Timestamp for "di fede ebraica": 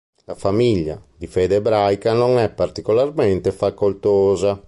1.15-2.13